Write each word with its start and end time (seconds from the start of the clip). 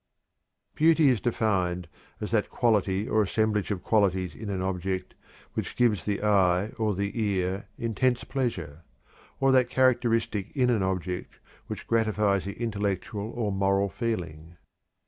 "Beauty" 0.73 1.09
is 1.09 1.21
defined 1.21 1.87
as 2.19 2.31
"that 2.31 2.49
quality 2.49 3.07
or 3.07 3.21
assemblage 3.21 3.69
of 3.69 3.83
qualities 3.83 4.33
in 4.33 4.49
an 4.49 4.59
object 4.59 5.13
which 5.53 5.75
gives 5.75 6.05
the 6.05 6.23
eye 6.23 6.69
or 6.79 6.95
the 6.95 7.21
ear 7.23 7.67
intense 7.77 8.23
pleasure; 8.23 8.83
or 9.39 9.51
that 9.51 9.69
characteristic 9.69 10.57
in 10.57 10.71
an 10.71 10.81
object 10.81 11.35
which 11.67 11.85
gratifies 11.85 12.45
the 12.45 12.53
intellect 12.53 13.13
or 13.13 13.51
moral 13.51 13.89
feeling." 13.89 14.57